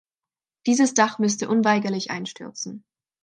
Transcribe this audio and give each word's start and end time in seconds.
Dieses 0.65 0.95
Dach 0.95 1.19
müsste 1.19 1.47
unweigerlich 1.47 2.09
einstürzen. 2.09 2.83